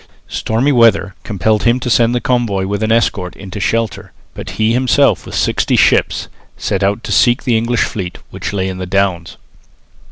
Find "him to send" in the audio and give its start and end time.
1.61-2.15